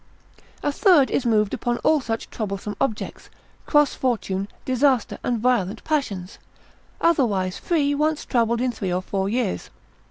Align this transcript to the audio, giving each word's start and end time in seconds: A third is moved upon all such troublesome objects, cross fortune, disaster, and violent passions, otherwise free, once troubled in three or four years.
A 0.63 0.71
third 0.71 1.11
is 1.11 1.27
moved 1.27 1.53
upon 1.53 1.77
all 1.83 2.01
such 2.01 2.31
troublesome 2.31 2.75
objects, 2.81 3.29
cross 3.67 3.93
fortune, 3.93 4.47
disaster, 4.65 5.19
and 5.23 5.37
violent 5.37 5.83
passions, 5.83 6.39
otherwise 6.99 7.59
free, 7.59 7.93
once 7.93 8.25
troubled 8.25 8.61
in 8.61 8.71
three 8.71 8.91
or 8.91 9.03
four 9.03 9.29
years. 9.29 9.69